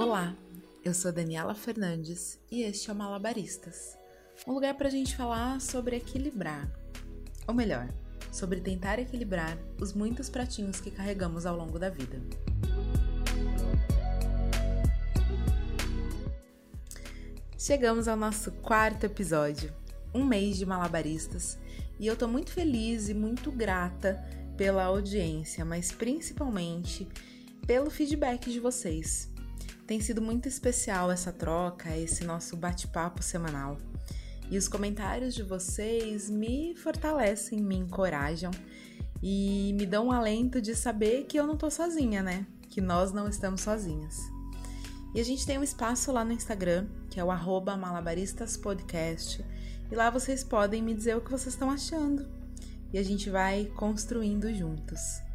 [0.00, 0.32] Olá,
[0.84, 3.98] eu sou Daniela Fernandes e este é o Malabaristas
[4.46, 6.70] um lugar para a gente falar sobre equilibrar,
[7.48, 7.92] ou melhor,
[8.30, 12.22] sobre tentar equilibrar os muitos pratinhos que carregamos ao longo da vida.
[17.58, 19.74] Chegamos ao nosso quarto episódio,
[20.14, 21.58] um mês de malabaristas,
[21.98, 24.24] e eu tô muito feliz e muito grata
[24.56, 27.08] pela audiência, mas principalmente
[27.66, 29.36] pelo feedback de vocês.
[29.88, 33.78] Tem sido muito especial essa troca, esse nosso bate-papo semanal.
[34.50, 38.50] E os comentários de vocês me fortalecem, me encorajam
[39.22, 42.46] e me dão um alento de saber que eu não tô sozinha, né?
[42.68, 44.18] Que nós não estamos sozinhas.
[45.14, 49.42] E a gente tem um espaço lá no Instagram, que é o malabaristaspodcast,
[49.90, 52.28] e lá vocês podem me dizer o que vocês estão achando.
[52.92, 55.26] E a gente vai construindo juntos.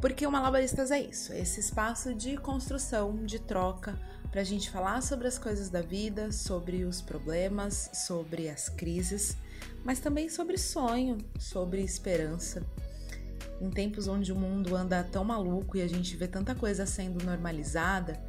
[0.00, 3.98] Porque o Malabaristas é isso, é esse espaço de construção, de troca,
[4.30, 9.36] para a gente falar sobre as coisas da vida, sobre os problemas, sobre as crises,
[9.84, 12.62] mas também sobre sonho, sobre esperança.
[13.60, 17.24] Em tempos onde o mundo anda tão maluco e a gente vê tanta coisa sendo
[17.24, 18.22] normalizada,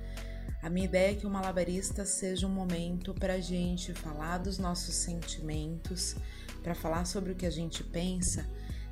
[0.64, 4.58] a minha ideia é que o Malabarista seja um momento para a gente falar dos
[4.58, 6.16] nossos sentimentos,
[6.64, 8.46] para falar sobre o que a gente pensa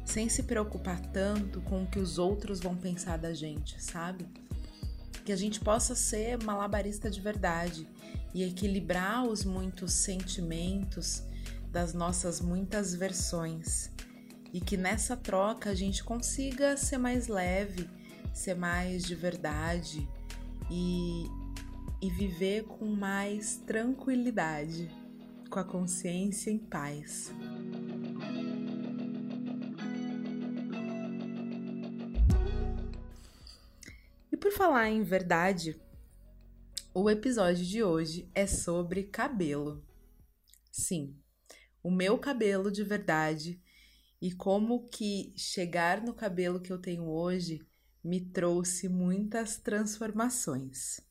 [0.08, 4.26] sem se preocupar tanto com o que os outros vão pensar da gente, sabe?
[5.26, 7.86] Que a gente possa ser malabarista de verdade
[8.34, 11.24] e equilibrar os muitos sentimentos
[11.74, 13.92] das nossas muitas versões.
[14.54, 17.90] E que nessa troca a gente consiga ser mais leve,
[18.34, 20.08] ser mais de verdade
[20.72, 21.26] e,
[22.02, 24.90] e viver com mais tranquilidade,
[25.50, 27.30] com a consciência em paz.
[34.58, 35.80] Falar em verdade,
[36.92, 39.86] o episódio de hoje é sobre cabelo.
[40.72, 41.16] Sim,
[41.84, 43.62] o meu cabelo de verdade
[44.20, 47.62] e como que chegar no cabelo que eu tenho hoje
[48.04, 51.02] me trouxe muitas transformações.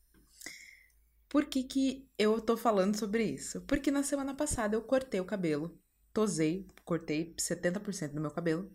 [1.28, 3.60] Por que, que eu tô falando sobre isso?
[3.60, 5.78] Porque na semana passada eu cortei o cabelo,
[6.12, 8.68] tosei, cortei 70% do meu cabelo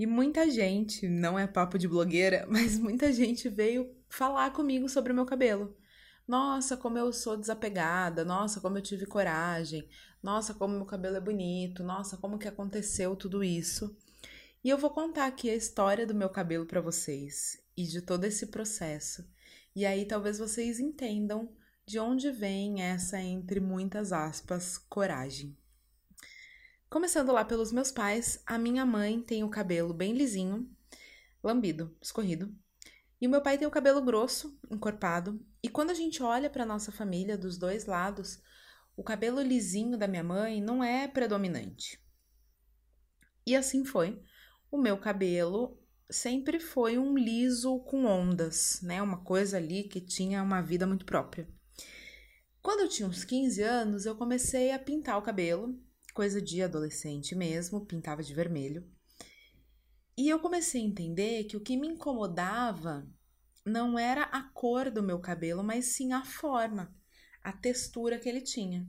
[0.00, 5.12] e muita gente, não é papo de blogueira, mas muita gente veio falar comigo sobre
[5.12, 5.76] o meu cabelo.
[6.26, 9.86] Nossa, como eu sou desapegada, nossa, como eu tive coragem,
[10.22, 13.94] nossa, como meu cabelo é bonito, nossa, como que aconteceu tudo isso.
[14.64, 18.24] E eu vou contar aqui a história do meu cabelo para vocês e de todo
[18.24, 19.28] esse processo.
[19.76, 21.52] E aí talvez vocês entendam
[21.84, 25.54] de onde vem essa, entre muitas aspas, coragem.
[26.90, 30.68] Começando lá pelos meus pais, a minha mãe tem o cabelo bem lisinho,
[31.40, 32.52] lambido, escorrido.
[33.20, 35.40] E o meu pai tem o cabelo grosso, encorpado.
[35.62, 38.42] E quando a gente olha para nossa família dos dois lados,
[38.96, 42.04] o cabelo lisinho da minha mãe não é predominante.
[43.46, 44.20] E assim foi.
[44.68, 45.80] O meu cabelo
[46.10, 49.00] sempre foi um liso com ondas, né?
[49.00, 51.48] Uma coisa ali que tinha uma vida muito própria.
[52.60, 55.80] Quando eu tinha uns 15 anos, eu comecei a pintar o cabelo
[56.12, 58.88] coisa de adolescente mesmo, pintava de vermelho.
[60.16, 63.08] E eu comecei a entender que o que me incomodava
[63.64, 66.94] não era a cor do meu cabelo, mas sim a forma,
[67.42, 68.86] a textura que ele tinha.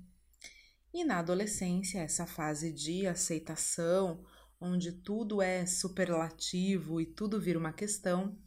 [0.93, 4.25] E na adolescência, essa fase de aceitação,
[4.59, 8.37] onde tudo é superlativo e tudo vira uma questão,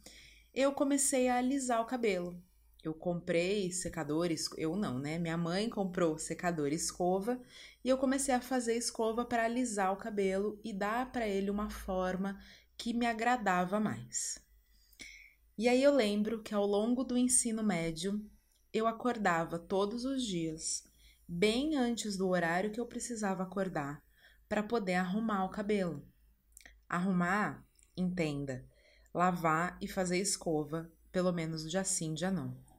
[0.53, 2.41] eu comecei a alisar o cabelo.
[2.87, 5.17] Eu comprei secadores, eu não, né?
[5.17, 7.41] Minha mãe comprou secador e escova
[7.83, 11.69] e eu comecei a fazer escova para alisar o cabelo e dar para ele uma
[11.69, 12.39] forma
[12.77, 14.37] que me agradava mais.
[15.57, 18.23] E aí eu lembro que ao longo do ensino médio
[18.71, 20.83] eu acordava todos os dias,
[21.27, 24.03] bem antes do horário que eu precisava acordar,
[24.47, 26.05] para poder arrumar o cabelo.
[26.87, 27.65] Arrumar,
[27.97, 28.63] entenda,
[29.13, 32.74] lavar e fazer escova, pelo menos dia sim, dia não.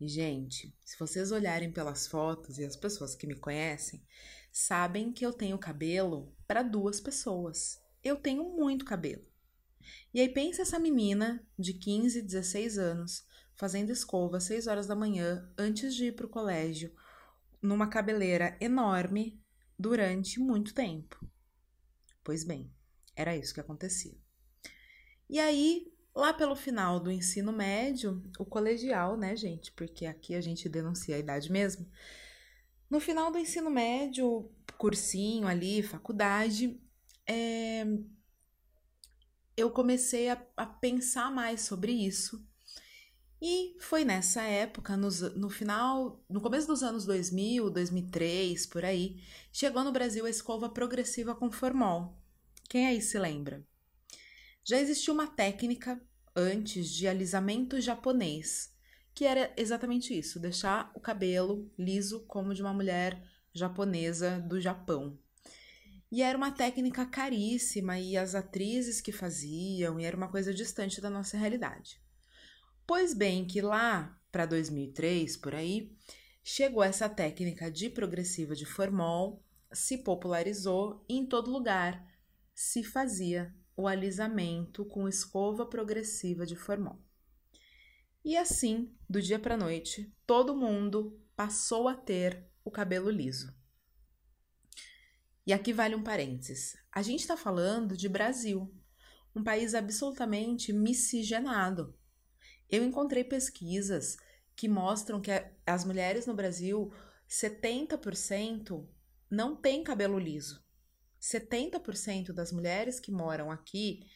[0.00, 4.02] E, gente, se vocês olharem pelas fotos e as pessoas que me conhecem,
[4.50, 7.78] sabem que eu tenho cabelo para duas pessoas.
[8.02, 9.24] Eu tenho muito cabelo.
[10.14, 14.96] E aí pensa essa menina de 15, 16 anos fazendo escova às 6 horas da
[14.96, 16.94] manhã antes de ir para o colégio,
[17.60, 19.38] numa cabeleira enorme
[19.78, 21.22] durante muito tempo.
[22.24, 22.72] Pois bem,
[23.14, 24.16] era isso que acontecia.
[25.28, 29.72] E aí Lá pelo final do ensino médio, o colegial, né, gente?
[29.72, 31.86] Porque aqui a gente denuncia a idade mesmo.
[32.90, 36.80] No final do ensino médio, cursinho ali, faculdade,
[37.26, 37.84] é,
[39.56, 42.44] eu comecei a, a pensar mais sobre isso
[43.42, 49.22] E foi nessa época, no final, no começo dos anos 2000, 2003, por aí,
[49.52, 52.18] chegou no Brasil a escova progressiva com formol.
[52.68, 53.66] Quem aí se lembra?
[54.62, 56.00] Já existia uma técnica
[56.36, 58.72] antes de alisamento japonês,
[59.14, 63.22] que era exatamente isso, deixar o cabelo liso como de uma mulher
[63.52, 65.18] japonesa do Japão.
[66.12, 71.00] E era uma técnica caríssima e as atrizes que faziam, e era uma coisa distante
[71.00, 72.00] da nossa realidade.
[72.86, 75.96] Pois bem, que lá para 2003, por aí,
[76.42, 82.04] chegou essa técnica de progressiva de formol, se popularizou e em todo lugar
[82.54, 86.98] se fazia o alisamento com escova progressiva de formol.
[88.24, 93.54] E assim, do dia para noite, todo mundo passou a ter o cabelo liso.
[95.46, 96.76] E aqui vale um parênteses.
[96.92, 98.72] A gente está falando de Brasil,
[99.34, 101.96] um país absolutamente miscigenado.
[102.68, 104.16] Eu encontrei pesquisas
[104.54, 105.30] que mostram que
[105.66, 106.92] as mulheres no Brasil,
[107.28, 108.86] 70%
[109.30, 110.62] não têm cabelo liso.
[111.20, 114.06] 70% das mulheres que moram aqui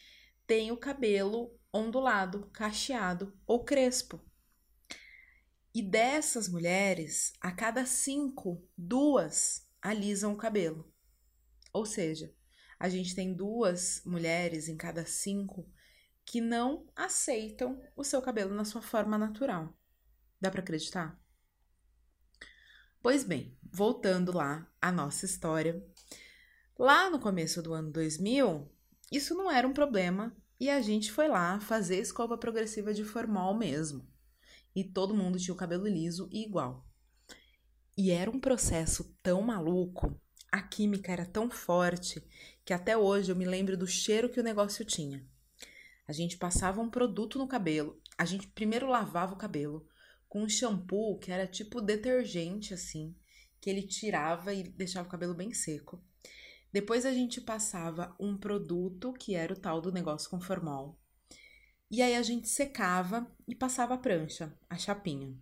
[0.47, 4.19] têm o cabelo ondulado, cacheado ou crespo.
[5.73, 10.91] E dessas mulheres, a cada cinco, duas alisam o cabelo.
[11.73, 12.33] Ou seja,
[12.79, 15.69] a gente tem duas mulheres em cada cinco
[16.25, 19.77] que não aceitam o seu cabelo na sua forma natural.
[20.39, 21.21] Dá para acreditar?
[23.01, 25.85] Pois bem, voltando lá à nossa história.
[26.77, 28.69] Lá no começo do ano 2000,
[29.09, 33.57] isso não era um problema e a gente foi lá fazer escova progressiva de formal
[33.57, 34.05] mesmo.
[34.75, 36.85] E todo mundo tinha o cabelo liso e igual.
[37.97, 40.19] E era um processo tão maluco,
[40.51, 42.21] a química era tão forte,
[42.65, 45.25] que até hoje eu me lembro do cheiro que o negócio tinha.
[46.05, 48.01] A gente passava um produto no cabelo.
[48.17, 49.87] A gente primeiro lavava o cabelo
[50.27, 53.15] com um shampoo que era tipo detergente, assim,
[53.61, 56.03] que ele tirava e deixava o cabelo bem seco.
[56.75, 60.99] Depois a gente passava um produto que era o tal do negócio com formol.
[61.89, 65.33] E aí a gente secava e passava a prancha, a chapinha.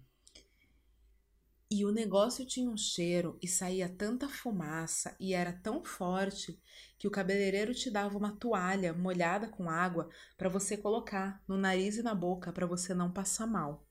[1.72, 6.62] E o negócio tinha um cheiro e saía tanta fumaça e era tão forte
[7.00, 11.98] que o cabeleireiro te dava uma toalha molhada com água para você colocar no nariz
[11.98, 13.84] e na boca para você não passar mal.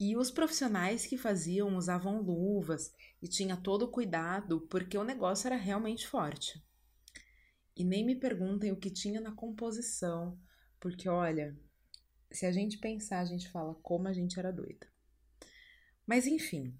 [0.00, 5.46] E os profissionais que faziam usavam luvas e tinha todo o cuidado porque o negócio
[5.46, 6.64] era realmente forte.
[7.76, 10.40] E nem me perguntem o que tinha na composição,
[10.80, 11.54] porque olha,
[12.32, 14.88] se a gente pensar, a gente fala como a gente era doida.
[16.06, 16.74] Mas enfim,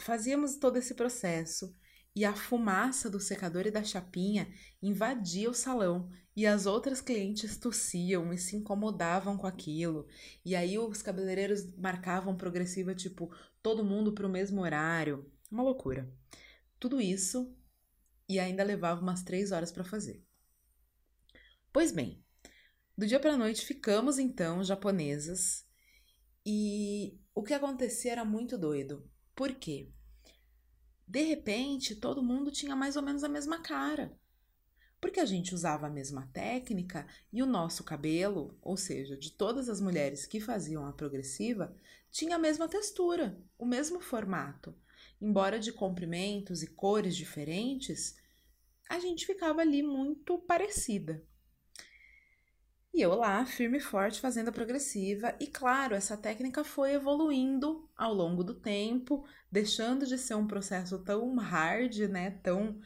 [0.00, 1.76] fazíamos todo esse processo
[2.16, 4.50] e a fumaça do secador e da chapinha
[4.82, 10.08] invadia o salão e as outras clientes tossiam e se incomodavam com aquilo.
[10.42, 13.30] E aí os cabeleireiros marcavam progressiva tipo
[13.62, 15.30] todo mundo para o mesmo horário.
[15.50, 16.10] Uma loucura.
[16.80, 17.54] Tudo isso
[18.26, 20.24] e ainda levava umas três horas para fazer.
[21.70, 22.24] Pois bem,
[22.96, 25.66] do dia para a noite ficamos então japonesas
[26.46, 29.06] e o que acontecia era muito doido.
[29.34, 29.92] Por quê?
[31.06, 34.18] De repente, todo mundo tinha mais ou menos a mesma cara.
[35.00, 39.68] Porque a gente usava a mesma técnica e o nosso cabelo, ou seja, de todas
[39.68, 41.74] as mulheres que faziam a progressiva,
[42.10, 44.74] tinha a mesma textura, o mesmo formato.
[45.20, 48.16] Embora de comprimentos e cores diferentes,
[48.88, 51.22] a gente ficava ali muito parecida.
[52.96, 55.36] E eu lá, firme e forte, fazendo a progressiva.
[55.38, 59.22] E claro, essa técnica foi evoluindo ao longo do tempo,
[59.52, 62.80] deixando de ser um processo tão hard, né, tão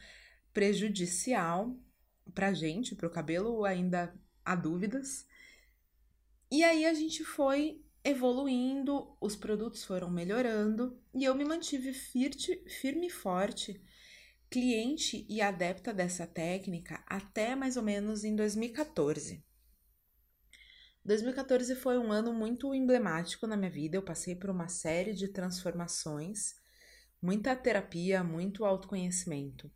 [0.52, 1.79] prejudicial
[2.35, 4.12] pra gente, pro cabelo, ainda
[4.45, 5.29] há dúvidas.
[6.50, 12.64] E aí a gente foi evoluindo, os produtos foram melhorando e eu me mantive firme,
[12.67, 13.81] firme e forte,
[14.50, 19.49] cliente e adepta dessa técnica até mais ou menos em 2014.
[21.04, 23.97] 2014 foi um ano muito emblemático na minha vida.
[23.97, 26.54] Eu passei por uma série de transformações,
[27.21, 29.71] muita terapia, muito autoconhecimento.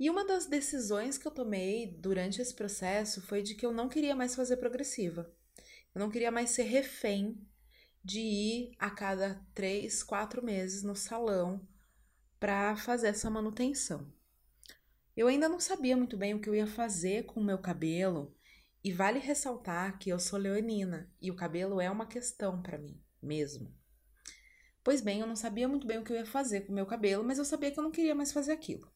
[0.00, 3.88] E uma das decisões que eu tomei durante esse processo foi de que eu não
[3.88, 5.30] queria mais fazer progressiva.
[5.94, 7.36] Eu não queria mais ser refém
[8.04, 11.66] de ir a cada três, quatro meses no salão
[12.38, 14.10] para fazer essa manutenção.
[15.16, 18.37] Eu ainda não sabia muito bem o que eu ia fazer com o meu cabelo,
[18.82, 23.00] e vale ressaltar que eu sou leonina e o cabelo é uma questão para mim,
[23.22, 23.74] mesmo.
[24.82, 26.86] Pois bem, eu não sabia muito bem o que eu ia fazer com o meu
[26.86, 28.90] cabelo, mas eu sabia que eu não queria mais fazer aquilo.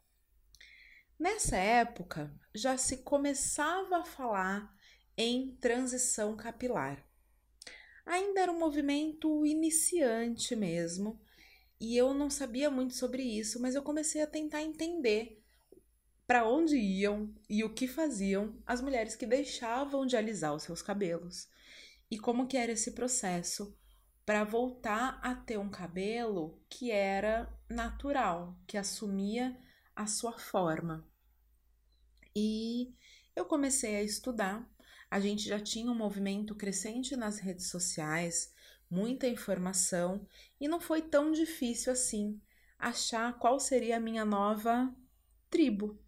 [1.19, 4.75] Nessa época, já se começava a falar
[5.17, 7.07] em transição capilar.
[8.07, 11.21] ainda era um movimento iniciante mesmo,
[11.81, 15.42] e eu não sabia muito sobre isso, mas eu comecei a tentar entender
[16.33, 20.81] para onde iam e o que faziam as mulheres que deixavam de alisar os seus
[20.81, 21.47] cabelos
[22.11, 23.77] e como que era esse processo
[24.25, 29.55] para voltar a ter um cabelo que era natural, que assumia
[29.95, 31.07] a sua forma.
[32.35, 32.95] E
[33.37, 34.67] eu comecei a estudar.
[35.11, 38.55] A gente já tinha um movimento crescente nas redes sociais,
[38.91, 40.27] muita informação,
[40.59, 42.41] e não foi tão difícil assim
[42.79, 44.91] achar qual seria a minha nova
[45.51, 46.03] tribo.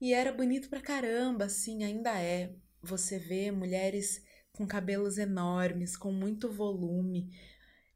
[0.00, 2.54] E era bonito pra caramba, assim, ainda é.
[2.82, 4.22] Você vê mulheres
[4.52, 7.30] com cabelos enormes, com muito volume,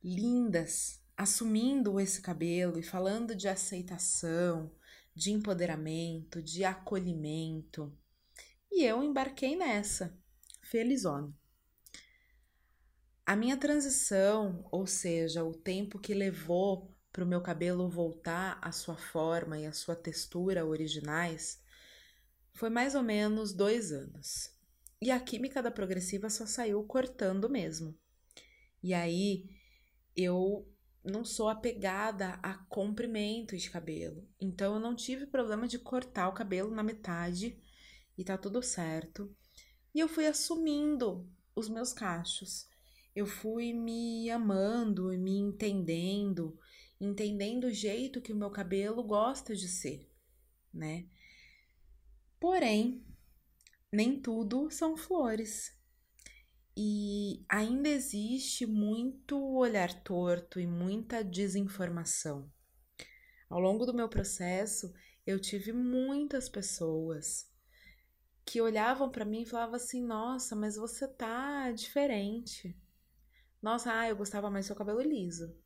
[0.03, 4.71] lindas, assumindo esse cabelo e falando de aceitação,
[5.15, 7.93] de empoderamento, de acolhimento.
[8.71, 10.19] E eu embarquei nessa,
[10.63, 11.35] felizona.
[13.27, 18.73] A minha transição, ou seja, o tempo que levou para o meu cabelo voltar à
[18.73, 21.60] sua forma e à sua textura originais,
[22.53, 24.51] foi mais ou menos dois anos.
[25.03, 27.97] E a química da progressiva só saiu cortando mesmo.
[28.83, 29.49] E aí
[30.15, 30.69] eu
[31.03, 34.29] não sou apegada a comprimento de cabelo.
[34.41, 37.59] Então eu não tive problema de cortar o cabelo na metade
[38.17, 39.35] e tá tudo certo.
[39.95, 42.69] E eu fui assumindo os meus cachos.
[43.15, 46.59] Eu fui me amando e me entendendo,
[47.01, 50.09] entendendo o jeito que o meu cabelo gosta de ser,
[50.73, 51.07] né?
[52.41, 53.05] Porém,
[53.93, 55.79] nem tudo são flores.
[56.77, 62.51] E ainda existe muito olhar torto e muita desinformação.
[63.49, 64.93] Ao longo do meu processo,
[65.27, 67.51] eu tive muitas pessoas
[68.45, 72.77] que olhavam para mim e falavam assim: "Nossa, mas você tá diferente.
[73.63, 75.57] Nossa, ah, eu gostava mais do seu cabelo liso.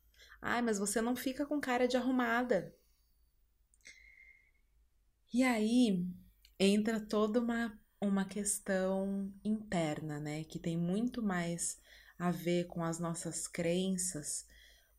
[0.41, 2.75] Ai, mas você não fica com cara de arrumada."
[5.33, 6.07] E aí
[6.59, 10.43] entra toda uma uma questão interna, né?
[10.43, 11.79] Que tem muito mais
[12.17, 14.45] a ver com as nossas crenças,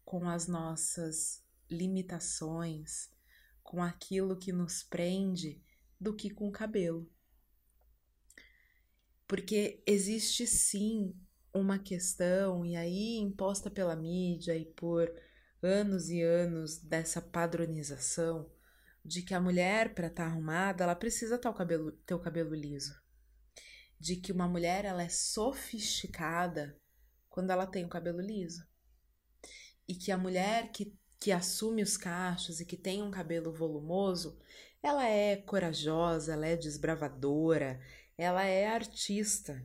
[0.04, 3.10] com as nossas limitações,
[3.62, 5.62] com aquilo que nos prende,
[6.00, 7.08] do que com o cabelo.
[9.26, 11.14] Porque existe sim
[11.52, 15.10] uma questão, e aí imposta pela mídia e por
[15.62, 18.48] anos e anos dessa padronização,
[19.06, 22.18] de que a mulher, para estar tá arrumada, ela precisa ter o, cabelo, ter o
[22.18, 23.00] cabelo liso.
[23.98, 26.78] De que uma mulher ela é sofisticada
[27.28, 28.66] quando ela tem o cabelo liso.
[29.86, 34.38] E que a mulher que, que assume os cachos e que tem um cabelo volumoso,
[34.82, 37.80] ela é corajosa, ela é desbravadora,
[38.18, 39.64] ela é artista.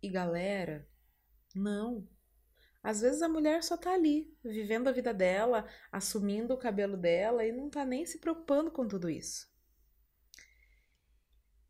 [0.00, 0.88] E galera,
[1.54, 2.08] não.
[2.82, 7.44] Às vezes a mulher só tá ali, vivendo a vida dela, assumindo o cabelo dela
[7.44, 9.46] e não tá nem se preocupando com tudo isso.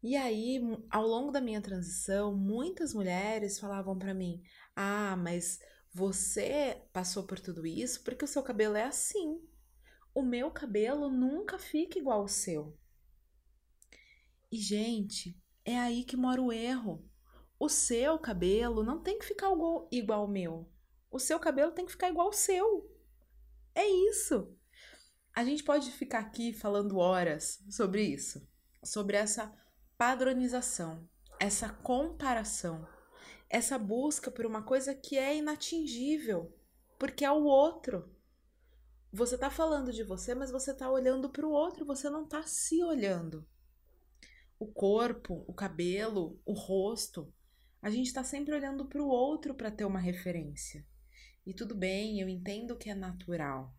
[0.02, 0.59] E aí,
[0.90, 4.42] ao longo da minha transição, muitas mulheres falavam para mim:
[4.75, 5.61] "Ah, mas
[5.92, 9.40] você passou por tudo isso porque o seu cabelo é assim.
[10.14, 12.76] O meu cabelo nunca fica igual ao seu."
[14.50, 17.09] E gente, é aí que mora o erro.
[17.59, 19.50] O seu cabelo não tem que ficar
[19.90, 20.71] igual ao meu.
[21.12, 22.90] O seu cabelo tem que ficar igual ao seu.
[23.75, 24.57] É isso.
[25.35, 28.49] A gente pode ficar aqui falando horas sobre isso,
[28.83, 29.54] sobre essa
[29.99, 31.07] padronização,
[31.38, 32.88] essa comparação,
[33.49, 36.50] essa busca por uma coisa que é inatingível,
[36.99, 38.11] porque é o outro.
[39.12, 42.42] Você tá falando de você, mas você tá olhando para o outro, você não tá
[42.45, 43.47] se olhando.
[44.59, 47.31] O corpo, o cabelo, o rosto,
[47.83, 50.90] a gente está sempre olhando para o outro para ter uma referência.
[51.44, 53.75] E tudo bem, eu entendo que é natural.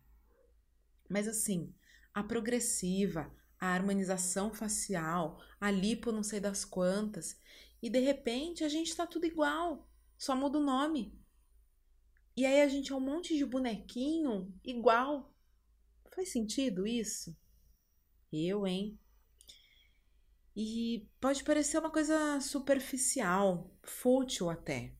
[1.08, 1.74] Mas assim,
[2.12, 7.38] a progressiva, a harmonização facial, a lipo não sei das quantas,
[7.82, 11.18] e de repente a gente tá tudo igual, só muda o nome.
[12.36, 15.32] E aí a gente é um monte de bonequinho igual.
[16.14, 17.36] Faz sentido isso?
[18.32, 18.98] Eu, hein?
[20.56, 24.94] E pode parecer uma coisa superficial, fútil até.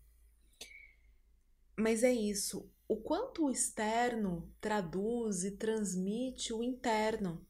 [1.77, 7.45] Mas é isso, o quanto o externo traduz e transmite o interno.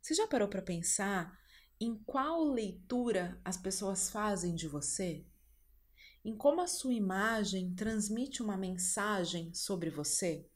[0.00, 1.36] Você já parou para pensar
[1.80, 5.26] em qual leitura as pessoas fazem de você?
[6.24, 10.48] Em como a sua imagem transmite uma mensagem sobre você?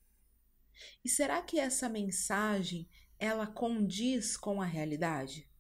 [1.05, 5.51] E será que essa mensagem ela condiz com a realidade?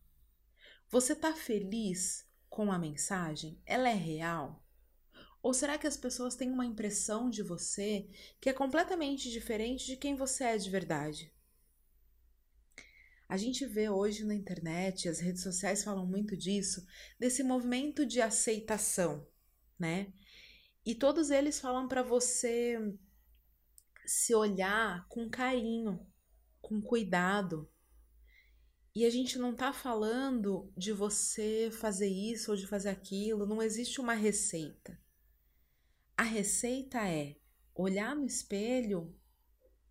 [0.89, 3.61] Você está feliz com a mensagem?
[3.67, 4.65] Ela é real?
[5.43, 8.09] Ou será que as pessoas têm uma impressão de você
[8.41, 11.33] que é completamente diferente de quem você é de verdade?
[13.29, 16.87] A gente vê hoje na internet, as redes sociais falam muito disso,
[17.19, 19.27] desse movimento de aceitação,
[19.79, 20.13] né?
[20.85, 22.79] E todos eles falam para você
[24.07, 26.01] se olhar com carinho,
[26.63, 27.71] com cuidado.
[28.95, 33.63] E a gente não tá falando de você fazer isso ou de fazer aquilo, não
[33.63, 34.99] existe uma receita.
[36.19, 37.37] A receita é
[37.73, 39.17] olhar no espelho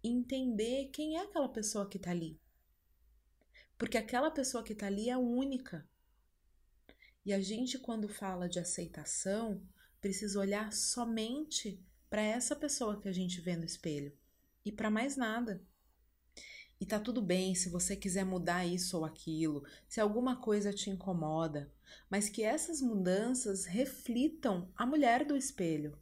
[0.03, 2.37] e entender quem é aquela pessoa que tá ali.
[3.77, 5.87] Porque aquela pessoa que tá ali é única.
[7.25, 9.65] E a gente, quando fala de aceitação,
[10.01, 14.11] precisa olhar somente para essa pessoa que a gente vê no espelho
[14.65, 15.63] e para mais nada.
[16.77, 20.89] E tá tudo bem se você quiser mudar isso ou aquilo, se alguma coisa te
[20.89, 21.71] incomoda,
[22.09, 25.97] mas que essas mudanças reflitam a mulher do espelho.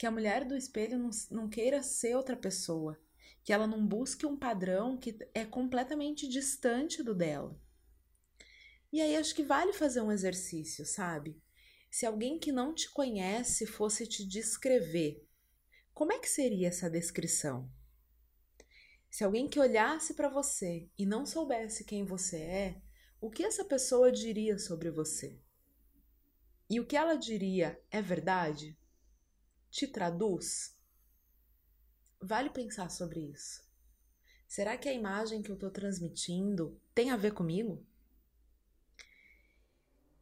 [0.00, 2.98] Que a mulher do espelho não, não queira ser outra pessoa,
[3.44, 7.60] que ela não busque um padrão que é completamente distante do dela.
[8.90, 11.38] E aí acho que vale fazer um exercício, sabe?
[11.90, 15.22] Se alguém que não te conhece fosse te descrever,
[15.92, 17.70] como é que seria essa descrição?
[19.10, 22.82] Se alguém que olhasse para você e não soubesse quem você é,
[23.20, 25.38] o que essa pessoa diria sobre você?
[26.70, 28.79] E o que ela diria é verdade?
[29.70, 30.76] Te traduz?
[32.20, 33.62] Vale pensar sobre isso.
[34.48, 37.86] Será que a imagem que eu estou transmitindo tem a ver comigo?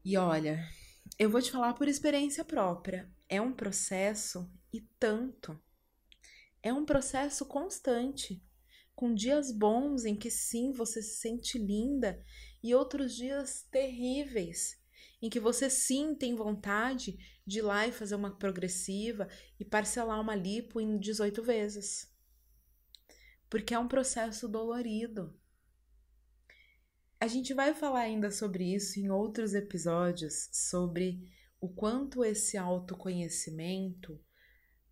[0.04, 0.68] E olha,
[1.18, 3.10] eu vou te falar por experiência própria.
[3.26, 5.58] É um processo e tanto.
[6.62, 8.42] É um processo constante,
[8.94, 12.22] com dias bons em que sim você se sente linda
[12.62, 14.77] e outros dias terríveis
[15.20, 20.20] em que você sim tem vontade de ir lá e fazer uma progressiva e parcelar
[20.20, 22.12] uma lipo em 18 vezes.
[23.48, 25.34] Porque é um processo dolorido.
[27.20, 31.28] A gente vai falar ainda sobre isso em outros episódios, sobre
[31.60, 34.22] o quanto esse autoconhecimento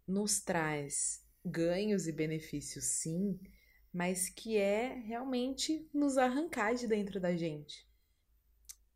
[0.06, 3.38] nos traz ganhos e benefícios, sim,
[3.92, 7.85] mas que é realmente nos arrancar de dentro da gente.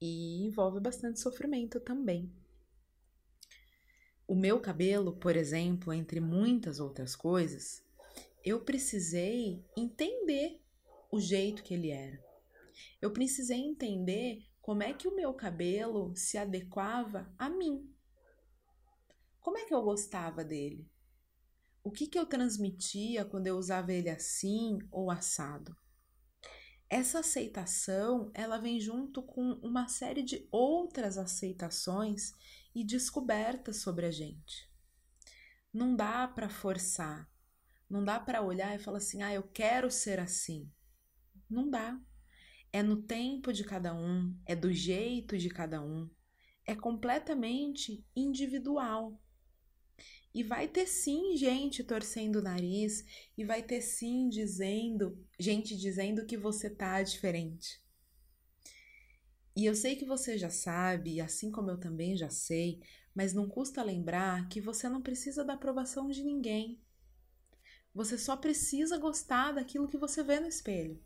[0.00, 2.32] E envolve bastante sofrimento também.
[4.26, 7.84] O meu cabelo, por exemplo, entre muitas outras coisas,
[8.44, 10.60] eu precisei entender
[11.10, 12.30] o jeito que ele era
[13.00, 17.92] eu precisei entender como é que o meu cabelo se adequava a mim.
[19.40, 20.88] Como é que eu gostava dele?
[21.82, 25.74] O que, que eu transmitia quando eu usava ele assim ou assado?
[26.92, 32.32] Essa aceitação, ela vem junto com uma série de outras aceitações
[32.74, 34.68] e descobertas sobre a gente.
[35.72, 37.30] Não dá para forçar,
[37.88, 40.68] não dá para olhar e falar assim: "Ah, eu quero ser assim".
[41.48, 41.96] Não dá.
[42.72, 46.10] É no tempo de cada um, é do jeito de cada um,
[46.66, 49.20] é completamente individual.
[50.32, 53.04] E vai ter sim gente torcendo o nariz,
[53.36, 57.82] e vai ter sim dizendo, gente dizendo que você tá diferente.
[59.56, 62.80] E eu sei que você já sabe, assim como eu também já sei,
[63.14, 66.80] mas não custa lembrar que você não precisa da aprovação de ninguém.
[67.92, 71.02] Você só precisa gostar daquilo que você vê no espelho.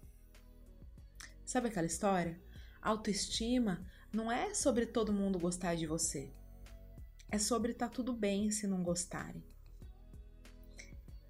[1.45, 2.39] Sabe aquela história?
[2.83, 6.31] Autoestima não é sobre todo mundo gostar de você.
[7.35, 9.43] É sobre estar tá tudo bem se não gostarem.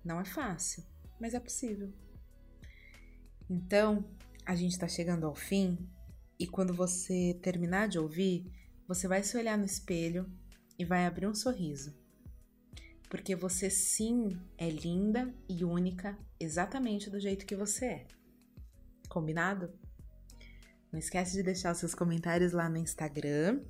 [0.05, 0.85] Não é fácil,
[1.19, 1.91] mas é possível.
[3.49, 4.05] Então,
[4.45, 5.79] a gente está chegando ao fim
[6.39, 8.53] e quando você terminar de ouvir,
[8.87, 10.31] você vai se olhar no espelho
[10.79, 11.97] e vai abrir um sorriso.
[13.09, 18.07] Porque você sim é linda e única exatamente do jeito que você é.
[19.09, 19.73] Combinado?
[20.93, 23.63] Não esquece de deixar os seus comentários lá no Instagram,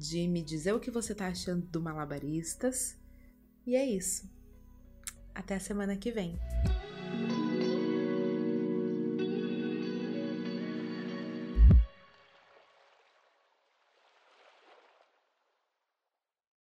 [0.00, 2.96] de me dizer o que você tá achando do Malabaristas.
[3.66, 4.28] E é isso.
[5.34, 6.38] Até a semana que vem.